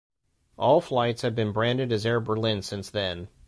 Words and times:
All 0.57 0.81
flights 0.81 1.21
have 1.21 1.35
been 1.35 1.51
branded 1.51 1.91
as 1.91 2.07
Air 2.07 2.19
Berlin 2.19 2.63
since 2.63 2.89
then. 2.89 3.27